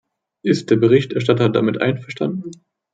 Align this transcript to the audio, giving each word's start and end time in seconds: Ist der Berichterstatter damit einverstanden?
Ist 0.41 0.71
der 0.71 0.77
Berichterstatter 0.77 1.47
damit 1.47 1.79
einverstanden? 1.79 2.49